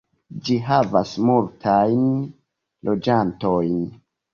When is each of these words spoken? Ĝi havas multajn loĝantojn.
Ĝi 0.47 0.55
havas 0.69 1.11
multajn 1.29 2.03
loĝantojn. 2.91 3.83